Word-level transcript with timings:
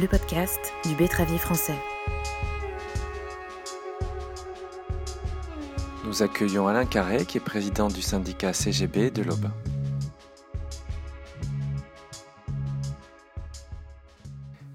le 0.00 0.08
podcast 0.08 0.74
du 0.86 0.94
Bétravier 0.94 1.38
français. 1.38 1.76
Nous 6.04 6.22
accueillons 6.22 6.68
Alain 6.68 6.84
Carré, 6.84 7.24
qui 7.24 7.38
est 7.38 7.44
président 7.44 7.88
du 7.88 8.02
syndicat 8.02 8.52
CGB 8.52 9.10
de 9.10 9.22
l'Aube. 9.22 9.46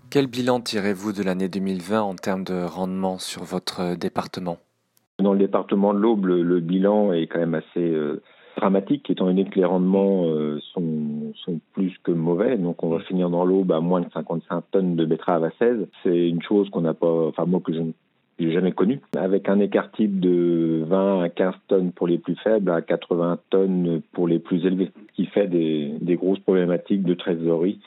Quel 0.09 0.25
bilan 0.25 0.59
tirez-vous 0.59 1.13
de 1.13 1.21
l'année 1.21 1.49
2020 1.49 2.01
en 2.01 2.15
termes 2.15 2.43
de 2.43 2.63
rendement 2.63 3.19
sur 3.19 3.43
votre 3.43 3.95
département? 3.95 4.57
Dans 5.19 5.33
le 5.33 5.39
département 5.39 5.93
de 5.93 5.99
l'Aube, 5.99 6.25
le, 6.25 6.59
bilan 6.61 7.13
est 7.13 7.27
quand 7.27 7.39
même 7.39 7.53
assez 7.53 7.91
euh, 7.91 8.23
dramatique, 8.57 9.09
étant 9.09 9.25
donné 9.25 9.45
que 9.45 9.55
les 9.55 9.65
rendements 9.65 10.25
euh, 10.25 10.59
sont, 10.73 11.33
sont, 11.45 11.59
plus 11.73 11.93
que 12.03 12.11
mauvais. 12.11 12.57
Donc 12.57 12.83
on 12.83 12.89
va 12.89 12.99
finir 12.99 13.29
dans 13.29 13.45
l'Aube 13.45 13.71
à 13.71 13.79
moins 13.79 14.01
de 14.01 14.09
55 14.13 14.63
tonnes 14.71 14.95
de 14.95 15.05
betteraves 15.05 15.43
à 15.43 15.51
16. 15.59 15.87
C'est 16.03 16.29
une 16.29 16.41
chose 16.41 16.69
qu'on 16.69 16.81
n'a 16.81 16.93
pas, 16.93 17.27
enfin 17.27 17.45
moi 17.45 17.61
que 17.63 17.73
je 17.73 17.81
n'ai 17.81 18.51
jamais 18.51 18.71
connue. 18.71 18.99
Avec 19.17 19.49
un 19.49 19.59
écart 19.59 19.91
type 19.91 20.19
de 20.19 20.83
20 20.87 21.23
à 21.23 21.29
15 21.29 21.53
tonnes 21.67 21.91
pour 21.91 22.07
les 22.07 22.17
plus 22.17 22.35
faibles, 22.35 22.71
à 22.71 22.81
80 22.81 23.39
tonnes 23.49 24.01
pour 24.11 24.27
les 24.27 24.39
plus 24.39 24.65
élevés, 24.65 24.91
ce 24.95 25.15
qui 25.15 25.25
fait 25.27 25.47
des, 25.47 25.93
des 26.01 26.15
grosses 26.15 26.39
problématiques 26.39 27.03
de 27.03 27.13
trésorerie 27.13 27.79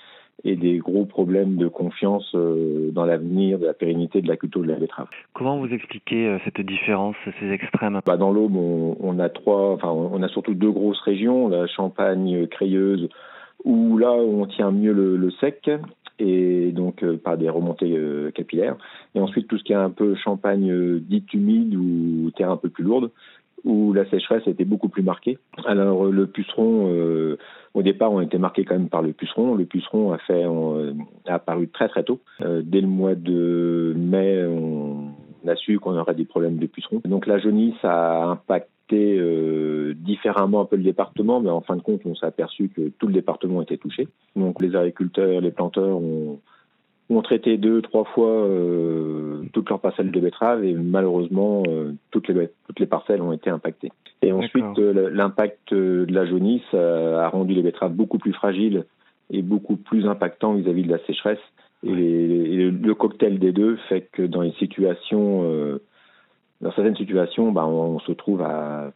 et 0.45 0.57
des 0.57 0.79
gros 0.79 1.07
problèmes 1.07 1.57
de 1.57 1.69
confiance 1.69 2.31
euh, 2.35 2.91
dans 2.93 3.05
l'avenir 3.05 3.59
de 3.59 3.67
la 3.67 3.75
pérennité 3.75 4.21
de 4.21 4.29
la 4.29 4.37
culture 4.37 4.63
de 4.63 4.69
la 4.69 4.77
betterave. 4.77 5.09
Comment 5.33 5.59
vous 5.59 5.73
expliquez 5.73 6.29
euh, 6.29 6.39
cette 6.45 6.61
différence, 6.61 7.17
ces 7.41 7.51
extrêmes? 7.51 8.01
Bah 8.05 8.17
Dans 8.17 8.33
l'Aube, 8.33 8.57
on, 8.57 8.97
on, 9.01 9.19
a 9.19 9.29
trois, 9.29 9.73
enfin, 9.73 9.91
on 9.91 10.23
a 10.23 10.29
surtout 10.29 10.55
deux 10.55 10.71
grosses 10.71 11.01
régions, 11.01 11.49
la 11.49 11.67
Champagne, 11.67 12.47
Crayeuse, 12.49 13.09
où 13.65 13.97
là 13.97 14.13
on 14.13 14.47
tient 14.47 14.71
mieux 14.71 14.93
le, 14.93 15.17
le 15.17 15.31
sec 15.31 15.71
et 16.19 16.71
donc 16.73 17.03
euh, 17.03 17.17
par 17.17 17.39
des 17.39 17.49
remontées 17.49 17.99
capillaires. 18.35 18.77
Et 19.15 19.21
ensuite 19.21 19.49
tout 19.49 19.57
ce 19.57 19.65
qui 19.65 19.73
est 19.73 19.77
un 19.77 19.91
peu 19.91 20.15
Champagne 20.15 20.99
dite 21.01 21.33
humide 21.33 21.75
ou 21.75 22.31
terre 22.37 22.51
un 22.51 22.59
peu 22.59 22.69
plus 22.69 22.85
lourde, 22.85 23.11
où 23.65 23.93
la 23.93 24.09
sécheresse 24.11 24.47
était 24.47 24.65
beaucoup 24.65 24.89
plus 24.89 25.03
marquée. 25.03 25.39
Alors 25.65 26.05
le 26.05 26.27
puceron, 26.27 26.91
euh, 26.93 27.39
au 27.73 27.83
départ, 27.83 28.13
on 28.13 28.21
était 28.21 28.39
marqué 28.39 28.65
quand 28.65 28.75
même 28.75 28.89
par 28.89 29.03
le 29.03 29.13
puceron. 29.13 29.55
Le 29.55 29.65
puceron 29.65 30.13
a 30.13 30.19
fait 30.19 30.45
euh, 30.45 30.93
a 31.27 31.35
apparu 31.35 31.69
très 31.69 31.89
très 31.89 32.05
tôt. 32.05 32.21
Euh, 32.43 32.63
dès 32.65 32.81
le 32.81 32.87
mois 32.87 33.15
de 33.15 33.95
mai, 33.97 34.45
on 34.47 35.09
a 35.49 35.57
su 35.57 35.79
qu'on 35.79 35.97
aurait 35.97 36.15
des 36.15 36.25
problèmes 36.25 36.59
de 36.59 36.67
puceron. 36.67 37.01
Donc 37.05 37.27
la 37.27 37.39
jaunisse 37.39 37.83
a 37.83 38.25
impacté 38.25 38.75
différemment 39.97 40.61
un 40.61 40.65
peu 40.67 40.77
le 40.77 40.83
département, 40.83 41.41
mais 41.41 41.49
en 41.49 41.63
fin 41.63 41.75
de 41.75 41.81
compte, 41.81 42.03
on 42.05 42.15
s'est 42.15 42.27
aperçu 42.27 42.69
que 42.69 42.91
tout 42.99 43.07
le 43.07 43.15
département 43.15 43.63
était 43.63 43.79
touché. 43.79 44.09
Donc 44.37 44.61
les 44.61 44.77
agriculteurs, 44.77 45.41
les 45.41 45.51
planteurs 45.51 45.99
ont 47.11 47.23
traité 47.23 47.57
deux, 47.57 47.83
trois 47.83 48.05
fois 48.05 48.31
euh, 48.31 49.43
toutes 49.53 49.69
leurs 49.69 49.81
parcelles 49.81 50.11
de 50.11 50.21
betteraves 50.21 50.65
et 50.65 50.73
malheureusement 50.73 51.63
euh, 51.69 51.93
toutes, 52.11 52.29
les, 52.29 52.51
toutes 52.75 52.81
les 52.81 52.87
parcelles 52.87 53.23
ont 53.23 53.33
été 53.33 53.51
impactées. 53.51 53.93
Et 54.23 54.33
ensuite, 54.33 54.79
euh, 54.79 55.11
l'impact 55.11 55.73
de 55.73 56.07
la 56.13 56.27
jaunisse 56.27 56.75
a 56.75 57.29
rendu 57.29 57.55
les 57.55 57.63
betteraves 57.63 57.93
beaucoup 57.93 58.19
plus 58.19 58.33
fragiles 58.33 58.85
et 59.31 59.43
beaucoup 59.43 59.77
plus 59.77 60.07
impactants 60.07 60.55
vis-à-vis 60.55 60.83
de 60.83 60.91
la 60.91 60.99
sécheresse. 61.07 61.39
Et, 61.83 62.71
le 62.71 62.95
cocktail 62.95 63.39
des 63.39 63.53
deux 63.53 63.77
fait 63.89 64.09
que 64.13 64.23
dans 64.23 64.41
les 64.41 64.53
situations, 64.53 65.79
dans 66.61 66.73
certaines 66.73 66.97
situations, 66.97 67.53
bah, 67.53 67.67
on, 67.67 67.99
se 68.01 68.13
trouve 68.13 68.43
à, 68.43 68.91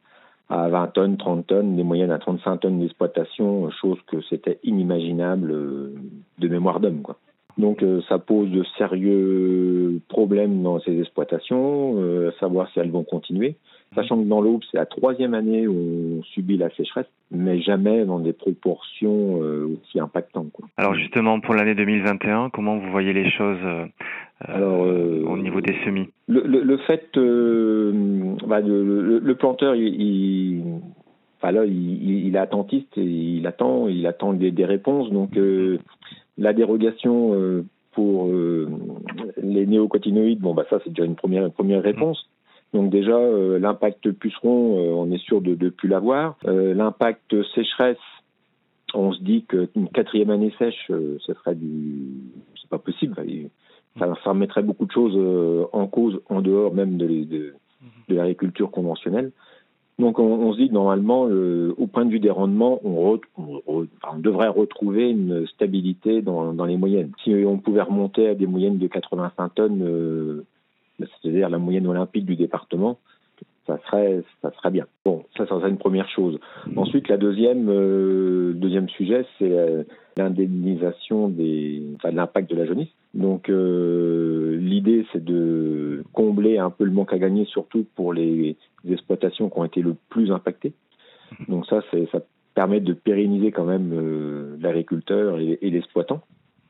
à 0.49 0.69
20 0.69 0.87
tonnes, 0.89 1.17
30 1.19 1.47
tonnes, 1.47 1.77
des 1.77 1.83
moyennes 1.83 2.11
à 2.11 2.19
35 2.19 2.57
tonnes 2.59 2.81
d'exploitation, 2.81 3.71
chose 3.71 3.99
que 4.07 4.23
c'était 4.23 4.59
inimaginable 4.65 5.53
de 6.39 6.49
mémoire 6.49 6.81
d'homme. 6.81 7.03
quoi. 7.03 7.19
Donc 7.59 7.83
euh, 7.83 8.01
ça 8.09 8.19
pose 8.19 8.51
de 8.51 8.63
sérieux 8.79 10.01
problèmes 10.09 10.63
dans 10.63 10.79
ces 10.81 10.99
exploitations, 11.01 11.97
euh, 11.99 12.31
à 12.31 12.39
savoir 12.39 12.71
si 12.71 12.79
elles 12.79 12.91
vont 12.91 13.03
continuer. 13.03 13.57
Sachant 13.95 14.19
que 14.23 14.29
dans 14.29 14.41
l'Aube, 14.41 14.63
c'est 14.71 14.77
la 14.77 14.87
troisième 14.87 15.35
année 15.35 15.67
où 15.67 16.19
on 16.19 16.23
subit 16.23 16.59
la 16.59 16.71
sécheresse, 16.71 17.07
mais 17.31 17.61
jamais 17.61 18.05
dans 18.05 18.21
des 18.21 18.35
proportions 18.35 19.43
euh, 19.43 19.67
aussi 19.73 19.99
impactantes. 19.99 20.53
Quoi. 20.53 20.69
Alors 20.77 20.95
justement, 20.95 21.41
pour 21.41 21.55
l'année 21.55 21.75
2021, 21.75 22.51
comment 22.51 22.77
vous 22.77 22.91
voyez 22.91 23.13
les 23.13 23.29
choses 23.31 23.59
Alors, 24.41 24.83
au 24.83 25.39
niveau 25.39 25.61
des 25.61 25.75
semis? 25.85 26.09
le, 26.29 26.43
le, 26.43 26.63
le, 26.63 26.77
fait, 26.79 27.09
bah, 28.47 28.61
le, 28.61 29.19
le, 29.19 29.35
planteur, 29.35 29.75
il, 29.75 30.01
il 30.01 30.63
Enfin 31.41 31.53
là, 31.53 31.65
il, 31.65 32.27
il, 32.27 32.35
est 32.35 32.39
attentiste 32.39 32.99
et 32.99 33.03
il 33.03 33.47
attend, 33.47 33.87
il 33.87 34.07
attend 34.09 34.33
des, 34.33 34.51
des 34.51 34.65
réponses. 34.65 35.11
Donc, 35.11 35.37
euh, 35.37 35.79
la 36.39 36.53
dérogation 36.53 37.35
euh, 37.35 37.65
pour 37.93 38.29
euh, 38.29 38.69
les 39.43 39.67
néocotinoïdes, 39.67 40.41
bon, 40.41 40.55
bah 40.55 40.65
ça, 40.71 40.79
c'est 40.85 40.91
déjà 40.91 41.05
une 41.05 41.17
première, 41.17 41.51
première 41.51 41.83
réponse. 41.83 42.29
Donc 42.73 42.91
déjà, 42.91 43.17
euh, 43.17 43.59
l'impact 43.59 44.13
puceron, 44.13 44.79
on 45.01 45.11
est 45.11 45.23
sûr 45.23 45.41
de 45.41 45.57
ne 45.63 45.71
plus 45.71 45.89
l'avoir. 45.89 46.37
l'impact 46.45 47.35
sécheresse, 47.55 47.97
on 48.95 49.13
se 49.13 49.23
dit 49.23 49.45
qu'une 49.45 49.89
quatrième 49.93 50.31
année 50.31 50.53
sèche, 50.59 50.87
ce 50.89 51.35
serait 51.35 51.55
du... 51.55 52.09
C'est 52.61 52.71
pas 52.71 52.79
possible. 52.79 53.17
Ça, 53.99 54.15
ça 54.23 54.31
remettrait 54.31 54.63
beaucoup 54.63 54.87
de 54.87 54.93
choses 54.93 55.69
en 55.73 55.87
cause, 55.87 56.21
en 56.29 56.41
dehors 56.41 56.73
même 56.75 56.99
de, 56.99 57.07
de, 57.07 57.55
de 58.09 58.15
l'agriculture 58.15 58.71
conventionnelle. 58.71 59.33
Donc 59.99 60.21
on, 60.21 60.53
se 60.53 60.59
dit 60.59 60.69
que 60.69 60.75
normalement, 60.75 61.27
euh, 61.29 61.75
au 61.77 61.89
point 61.89 62.05
de 62.05 62.11
vue 62.11 62.21
des 62.21 62.31
rendements, 62.31 62.81
on, 62.85 63.19
devrait 64.19 64.49
retrouver 64.49 65.11
une 65.11 65.47
stabilité 65.49 66.23
dans, 66.23 66.53
les 66.65 66.77
moyennes. 66.77 67.11
Si 67.25 67.35
on 67.45 67.59
pouvait 67.59 67.83
remonter 67.83 68.29
à 68.29 68.35
des 68.35 68.47
moyennes 68.47 68.79
de 68.79 68.87
85 68.87 69.55
tonnes, 69.57 69.83
euh, 69.83 70.45
c'est-à-dire 70.99 71.49
la 71.49 71.59
moyenne 71.59 71.89
olympique 71.89 72.27
du 72.27 72.37
département, 72.37 72.99
ça 73.67 73.79
serait, 73.87 74.23
ça 74.41 74.53
serait 74.53 74.71
bien. 74.71 74.87
Bon, 75.05 75.25
ça, 75.37 75.47
ça 75.47 75.59
serait 75.59 75.69
une 75.69 75.79
première 75.79 76.09
chose. 76.09 76.39
Ensuite, 76.77 77.09
la 77.09 77.17
deuxième, 77.17 77.69
euh, 77.69 78.53
deuxième 78.55 78.89
sujet, 78.89 79.27
c'est 79.39 79.85
l'indemnisation 80.17 81.29
des, 81.29 81.83
enfin, 81.97 82.13
de 82.13 82.17
l'impact 82.17 82.49
de 82.49 82.57
la 82.57 82.67
jaunisse. 82.67 82.89
Donc, 83.15 83.49
l'idée, 83.49 85.07
c'est 85.13 85.25
de 85.25 86.05
combler 86.13 86.59
un 86.59 86.71
peu 86.71 86.85
le 86.85 86.91
manque 86.91 87.13
à 87.13 87.19
gagner, 87.19 87.47
surtout 87.47 87.87
pour 87.97 88.13
les 88.13 88.57
exploitations 88.89 89.49
qui 89.49 89.59
ont 89.59 89.65
été 89.65 89.83
le 89.83 89.97
plus 90.11 90.31
impactées. 90.31 90.73
Donc 91.49 91.67
ça, 91.67 91.81
ça 92.13 92.21
permet 92.55 92.81
de 92.81 92.93
pérenniser 92.93 93.53
quand 93.53 93.65
même 93.65 93.93
euh, 93.93 94.57
l'agriculteur 94.61 95.39
et, 95.39 95.59
l'exploitant 95.63 96.23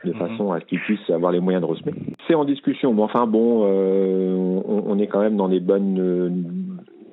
de 0.04 0.12
mhm. 0.12 0.18
façon 0.18 0.52
à 0.52 0.60
ce 0.60 0.66
qu'ils 0.66 0.80
puissent 0.80 1.08
avoir 1.08 1.32
les 1.32 1.40
moyens 1.40 1.62
de 1.62 1.66
ressemer. 1.66 1.94
C'est 2.26 2.34
en 2.34 2.44
discussion, 2.44 2.92
mais 2.92 3.02
enfin 3.02 3.26
bon, 3.26 3.62
euh, 3.64 4.60
on, 4.66 4.98
est 4.98 5.06
quand 5.06 5.20
même 5.20 5.36
dans 5.36 5.48
des 5.48 5.60
bonnes, 5.60 5.98
euh, 5.98 6.30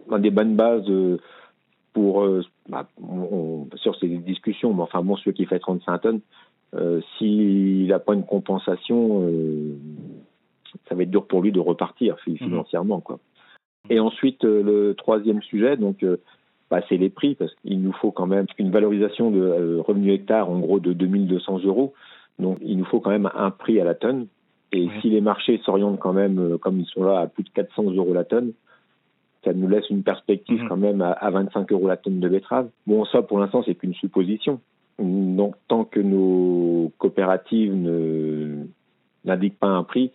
dans 0.10 0.20
des 0.20 0.30
bonnes 0.30 0.56
bases 0.58 0.92
pour, 1.94 2.28
bah, 2.68 2.86
sur 3.76 3.96
ces 3.96 4.10
discussions, 4.10 4.74
mais 4.74 4.82
enfin 4.82 5.02
bon, 5.02 5.16
celui 5.16 5.34
qui 5.34 5.46
fait 5.46 5.60
35 5.60 5.98
tonnes, 6.00 6.20
s'il 7.18 7.88
n'a 7.88 8.00
pas 8.00 8.14
une 8.14 8.26
compensation, 8.26 9.30
ça 10.88 10.96
va 10.96 11.04
être 11.04 11.12
dur 11.12 11.26
pour 11.26 11.42
lui 11.42 11.52
de 11.52 11.60
repartir 11.60 12.18
mhm. 12.28 12.38
financièrement, 12.38 13.00
quoi. 13.00 13.20
Et 13.90 14.00
ensuite, 14.00 14.44
euh, 14.46 14.64
le 14.64 14.96
troisième 14.96 15.42
sujet, 15.44 15.78
donc, 15.78 16.04
euh, 16.04 16.18
bah, 16.72 16.82
c'est 16.90 16.98
les 16.98 17.10
prix, 17.10 17.36
parce 17.36 17.54
qu'il 17.56 17.82
nous 17.82 17.94
faut 17.94 18.12
quand 18.12 18.26
même 18.26 18.48
une 18.58 18.72
valorisation 18.72 19.30
de 19.30 19.42
euh, 19.42 19.82
revenu 19.82 20.12
hectare, 20.12 20.50
en 20.50 20.60
gros, 20.60 20.80
de 20.80 20.94
2200 20.94 21.60
euros. 21.66 21.94
Donc, 22.40 22.58
il 22.62 22.78
nous 22.78 22.86
faut 22.86 23.00
quand 23.00 23.12
même 23.12 23.30
un 23.36 23.52
prix 23.52 23.80
à 23.80 23.84
la 23.84 23.94
tonne. 23.94 24.28
Et 24.72 24.90
si 25.00 25.10
les 25.10 25.22
marchés 25.22 25.62
s'orientent 25.64 26.00
quand 26.00 26.12
même, 26.12 26.58
comme 26.58 26.80
ils 26.80 26.88
sont 26.88 27.04
là, 27.04 27.20
à 27.20 27.28
plus 27.28 27.44
de 27.44 27.50
400 27.50 27.92
euros 27.92 28.14
la 28.14 28.26
tonne, 28.26 28.52
ça 29.44 29.54
nous 29.54 29.70
laisse 29.70 29.90
une 29.90 30.04
perspective 30.04 30.64
mhm. 30.64 30.68
quand 30.68 30.78
même 30.78 31.02
à, 31.02 31.12
à 31.12 31.30
25 31.30 31.72
euros 31.72 31.88
la 31.88 31.98
tonne 31.98 32.20
de 32.20 32.28
betterave. 32.28 32.70
Bon, 32.88 33.06
ça, 33.06 33.22
pour 33.22 33.40
l'instant, 33.40 33.64
c'est 33.64 33.76
qu'une 33.76 33.94
supposition. 33.94 34.60
Donc, 35.00 35.56
tant 35.68 35.84
que 35.84 36.00
nos 36.00 36.92
coopératives 36.98 37.74
n'indiquent 39.26 39.60
pas 39.60 39.68
un 39.68 39.84
prix, 39.84 40.12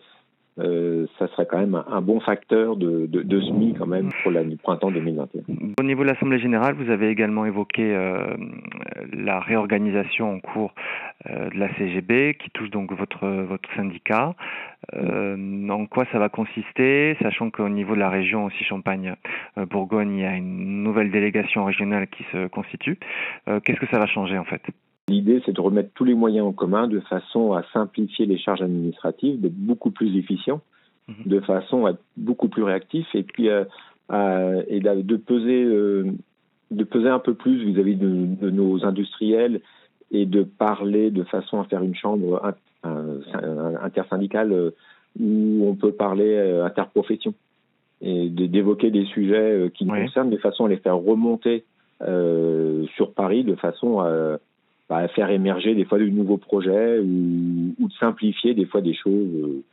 euh, 0.59 1.07
ça 1.17 1.27
serait 1.29 1.45
quand 1.45 1.59
même 1.59 1.81
un, 1.87 2.01
bon 2.01 2.19
facteur 2.19 2.75
de, 2.75 3.07
SMI 3.13 3.73
quand 3.77 3.85
même 3.85 4.09
pour 4.21 4.31
le 4.31 4.55
printemps 4.57 4.91
2021. 4.91 5.43
Au 5.79 5.83
niveau 5.83 6.03
de 6.03 6.09
l'Assemblée 6.09 6.39
générale, 6.39 6.75
vous 6.75 6.91
avez 6.91 7.09
également 7.09 7.45
évoqué 7.45 7.95
euh, 7.95 8.35
la 9.13 9.39
réorganisation 9.39 10.33
en 10.33 10.39
cours 10.39 10.73
euh, 11.29 11.49
de 11.49 11.57
la 11.57 11.73
CGB 11.75 12.35
qui 12.35 12.49
touche 12.51 12.69
donc 12.69 12.91
votre, 12.91 13.27
votre 13.27 13.69
syndicat. 13.75 14.35
En 14.93 15.85
quoi 15.87 16.05
ça 16.11 16.19
va 16.19 16.29
consister, 16.29 17.15
sachant 17.21 17.49
qu'au 17.49 17.69
niveau 17.69 17.95
de 17.95 17.99
la 17.99 18.09
région 18.09 18.45
aussi 18.45 18.63
Champagne-Bourgogne, 18.63 20.13
il 20.15 20.21
y 20.21 20.25
a 20.25 20.35
une 20.35 20.83
nouvelle 20.83 21.11
délégation 21.11 21.65
régionale 21.65 22.07
qui 22.07 22.23
se 22.31 22.47
constitue. 22.47 22.97
Qu'est-ce 23.45 23.79
que 23.79 23.87
ça 23.87 23.99
va 23.99 24.07
changer 24.07 24.37
en 24.37 24.43
fait? 24.43 24.61
L'idée, 25.07 25.41
c'est 25.45 25.53
de 25.53 25.61
remettre 25.61 25.89
tous 25.93 26.05
les 26.05 26.13
moyens 26.13 26.47
en 26.47 26.53
commun 26.53 26.87
de 26.87 26.99
façon 27.01 27.53
à 27.53 27.63
simplifier 27.73 28.25
les 28.25 28.37
charges 28.37 28.61
administratives, 28.61 29.39
d'être 29.41 29.55
beaucoup 29.55 29.91
plus 29.91 30.17
efficient, 30.17 30.61
mhm. 31.07 31.15
de 31.25 31.39
façon 31.41 31.85
à 31.85 31.91
être 31.91 32.01
beaucoup 32.17 32.49
plus 32.49 32.63
réactif 32.63 33.05
et 33.13 33.23
puis 33.23 33.49
euh, 33.49 34.63
et 34.67 34.79
de 34.81 35.15
peser, 35.15 35.63
euh, 35.63 36.11
de 36.71 36.83
peser 36.83 37.07
un 37.09 37.19
peu 37.19 37.33
plus 37.33 37.63
vis-à-vis 37.63 37.95
de, 37.95 38.49
nos 38.49 38.85
industriels 38.85 39.61
et 40.11 40.25
de 40.25 40.43
parler 40.43 41.11
de 41.11 41.23
façon 41.23 41.59
à 41.59 41.65
faire 41.65 41.83
une 41.83 41.95
chambre 41.95 42.41
intersyndicale 42.83 44.73
où 45.19 45.67
on 45.67 45.75
peut 45.75 45.93
parler 45.93 46.37
interprofession. 46.63 47.33
Et 48.01 48.29
d'évoquer 48.29 48.89
des 48.91 49.05
sujets 49.05 49.71
qui 49.73 49.85
nous 49.85 49.95
concernent 49.95 50.31
de 50.31 50.37
façon 50.37 50.65
à 50.65 50.69
les 50.69 50.77
faire 50.77 50.97
remonter 50.97 51.63
sur 51.99 53.13
Paris 53.13 53.43
de 53.43 53.55
façon 53.55 53.99
à 53.99 54.37
bah, 54.91 55.07
faire 55.07 55.29
émerger 55.29 55.73
des 55.73 55.85
fois 55.85 55.99
de 55.99 56.05
nouveaux 56.07 56.35
projets 56.35 56.99
ou, 56.99 57.73
ou, 57.79 57.87
de 57.87 57.93
simplifier 57.93 58.53
des 58.53 58.65
fois 58.65 58.81
des 58.81 58.93
choses. 58.93 59.29
Euh, 59.35 59.63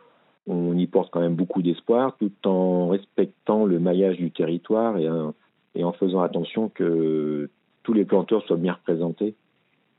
on 0.46 0.79
y 0.79 0.87
porte 0.87 1.11
quand 1.11 1.19
même 1.19 1.34
beaucoup 1.34 1.61
d'espoir 1.61 2.17
tout 2.20 2.31
en 2.44 2.87
respectant 2.87 3.64
le 3.64 3.81
maillage 3.81 4.17
du 4.17 4.31
territoire 4.31 4.96
et, 4.96 5.08
et 5.75 5.82
en 5.82 5.91
faisant 5.91 6.20
attention 6.20 6.69
que 6.69 7.50
tous 7.82 7.93
les 7.94 8.05
planteurs 8.05 8.44
soient 8.44 8.56
bien 8.56 8.75
représentés 8.75 9.34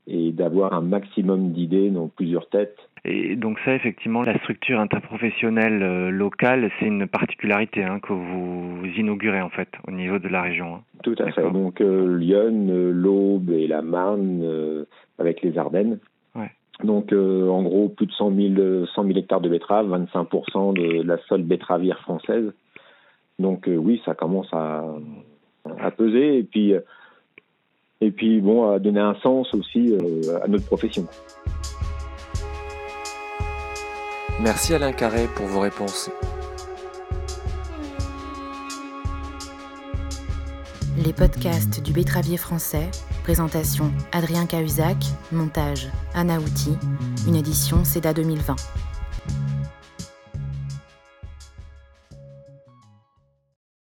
et 0.06 0.32
d'avoir 0.32 0.72
un 0.72 0.80
maximum 0.80 1.52
d'idées 1.52 1.90
dans 1.90 2.08
plusieurs 2.08 2.48
têtes. 2.48 2.76
Et 3.04 3.36
donc 3.36 3.58
ça, 3.64 3.74
effectivement, 3.74 4.22
la 4.22 4.38
structure 4.40 4.78
interprofessionnelle 4.78 5.82
euh, 5.82 6.10
locale, 6.10 6.70
c'est 6.78 6.86
une 6.86 7.06
particularité 7.06 7.82
hein, 7.82 7.98
que 8.00 8.12
vous 8.12 8.86
inaugurez 8.96 9.40
en 9.40 9.48
fait 9.48 9.68
au 9.88 9.90
niveau 9.90 10.18
de 10.18 10.28
la 10.28 10.42
région. 10.42 10.76
Hein. 10.76 10.80
Tout 11.02 11.14
à 11.18 11.30
fait. 11.30 11.50
Donc 11.50 11.80
euh, 11.80 12.18
Lyon, 12.18 12.66
euh, 12.68 12.90
l'Aube 12.92 13.50
et 13.50 13.66
la 13.66 13.80
Marne 13.80 14.44
avec 15.18 15.42
les 15.42 15.56
Ardennes. 15.56 15.98
Ouais. 16.34 16.50
Donc 16.84 17.12
en 17.12 17.62
gros, 17.62 17.88
plus 17.88 18.06
de 18.06 18.12
100 18.12 18.34
000, 18.34 18.86
100 18.86 19.04
000 19.04 19.18
hectares 19.18 19.40
de 19.40 19.48
betteraves, 19.48 19.88
25% 19.88 20.74
de 20.74 21.02
la 21.02 21.18
seule 21.28 21.42
betteravière 21.42 22.00
française. 22.00 22.52
Donc 23.38 23.68
oui, 23.68 24.02
ça 24.04 24.14
commence 24.14 24.52
à, 24.52 24.84
à 25.78 25.90
peser. 25.90 26.38
Et 26.38 26.42
puis 26.42 26.74
et 28.00 28.10
puis 28.10 28.40
bon, 28.40 28.70
à 28.70 28.78
donner 28.78 29.00
un 29.00 29.14
sens 29.22 29.52
aussi 29.54 29.92
euh, 29.92 30.38
à 30.42 30.48
notre 30.48 30.66
profession. 30.66 31.06
Merci 34.40 34.74
Alain 34.74 34.92
Carré 34.92 35.26
pour 35.34 35.46
vos 35.46 35.60
réponses. 35.60 36.10
Les 41.04 41.12
podcasts 41.12 41.82
du 41.82 41.92
Bétravier 41.92 42.36
français, 42.36 42.90
présentation 43.22 43.90
Adrien 44.12 44.46
Cahuzac, 44.46 44.96
montage 45.32 45.88
Anna 46.14 46.38
Outi, 46.38 46.76
une 47.26 47.36
édition 47.36 47.84
CEDA 47.84 48.12
2020. 48.12 48.56